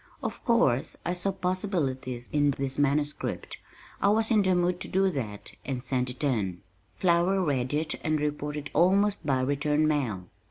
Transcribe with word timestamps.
Of 0.23 0.43
course 0.45 0.97
I 1.05 1.13
saw 1.13 1.31
possibilities 1.31 2.27
in 2.33 2.49
this 2.49 2.79
manuscript 2.79 3.59
I 4.01 4.09
was 4.09 4.31
in 4.31 4.41
the 4.41 4.55
mood 4.55 4.79
to 4.79 4.87
do 4.87 5.11
that 5.11 5.51
and 5.63 5.83
sent 5.83 6.09
it 6.09 6.23
in. 6.23 6.61
Flower 6.95 7.39
read 7.43 7.71
it 7.71 7.99
and 8.03 8.19
reported 8.19 8.71
almost 8.73 9.23
by 9.27 9.41
return 9.41 9.87
mail. 9.87 10.25